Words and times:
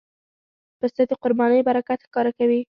پسه 0.79 1.01
د 1.09 1.11
قربانۍ 1.23 1.61
برکت 1.67 1.99
ښکاره 2.07 2.31
کوي. 2.39 2.61